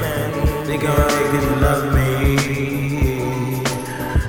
[1.35, 2.09] you love me.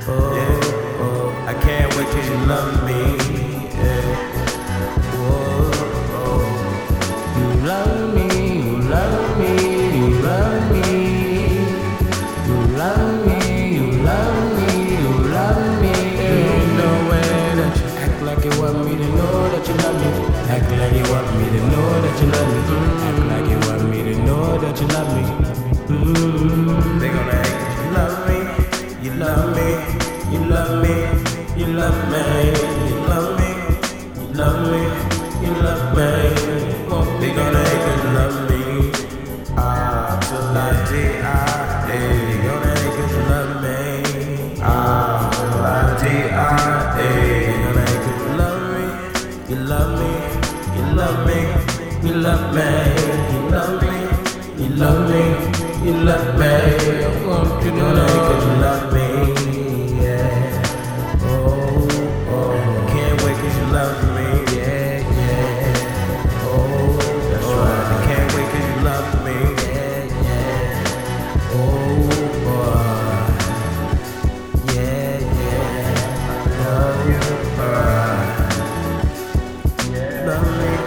[0.07, 2.86] Oh, oh, I can't wait 'cause you love me.
[21.39, 22.61] Me to know that you love me.
[23.07, 25.23] Act like you want me to know that you love me.
[25.87, 26.99] Mm.
[26.99, 28.39] They gonna like you love me,
[29.03, 29.67] you love me,
[30.31, 30.95] you love me,
[31.59, 32.19] you love me,
[32.89, 33.49] you love me,
[34.19, 34.81] you love me,
[35.45, 36.09] you love me.
[37.19, 38.61] They gonna like you love me.
[39.57, 40.19] Ah,
[41.23, 43.75] ah, they gonna like you love me.
[44.61, 45.31] Ah,
[46.33, 48.85] ah, they gonna like you love me.
[49.49, 50.09] You love me,
[50.97, 51.39] love me,
[52.07, 52.69] you love me,
[53.33, 53.93] you love me,
[54.63, 55.23] you love me,
[55.85, 56.45] you love me.
[56.47, 57.71] I want you
[58.43, 59.05] you love me.
[60.01, 61.21] Yeah.
[61.21, 61.87] Oh,
[62.33, 64.27] oh, can't wait you love me.
[64.57, 66.41] Yeah, yeah.
[66.49, 66.97] Oh,
[67.61, 67.87] right.
[67.93, 69.37] I can't wait you love me.
[69.63, 71.53] Yeah, yeah.
[71.53, 72.09] Oh,
[72.43, 72.81] boy.
[74.73, 76.41] Yeah, yeah.
[76.41, 77.21] I love you,
[80.57, 80.86] me.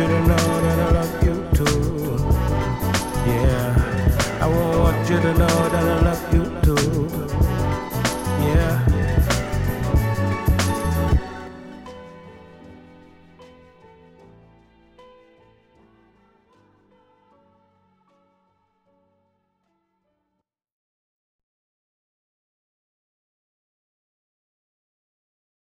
[0.00, 0.99] should've known that I